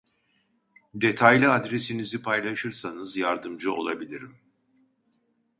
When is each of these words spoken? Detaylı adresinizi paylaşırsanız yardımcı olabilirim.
Detaylı 0.93 1.53
adresinizi 1.53 2.21
paylaşırsanız 2.21 3.17
yardımcı 3.17 3.73
olabilirim. 3.73 4.37